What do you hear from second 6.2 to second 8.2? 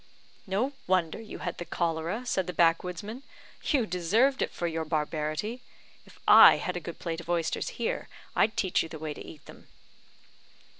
I had a good plate of oysters here,